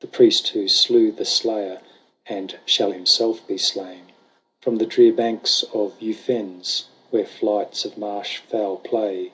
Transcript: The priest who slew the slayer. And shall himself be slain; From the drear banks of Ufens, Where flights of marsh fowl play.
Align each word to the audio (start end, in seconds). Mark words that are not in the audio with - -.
The 0.00 0.06
priest 0.06 0.48
who 0.48 0.68
slew 0.68 1.12
the 1.12 1.26
slayer. 1.26 1.82
And 2.26 2.56
shall 2.64 2.92
himself 2.92 3.46
be 3.46 3.58
slain; 3.58 4.04
From 4.58 4.76
the 4.76 4.86
drear 4.86 5.12
banks 5.12 5.64
of 5.64 6.00
Ufens, 6.00 6.84
Where 7.10 7.26
flights 7.26 7.84
of 7.84 7.98
marsh 7.98 8.38
fowl 8.38 8.76
play. 8.78 9.32